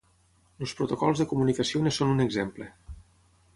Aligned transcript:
Els 0.67 0.73
protocols 0.79 1.21
de 1.23 1.27
comunicació 1.35 1.83
en 1.83 1.93
són 1.99 2.17
un 2.17 2.27
exemple. 2.27 2.71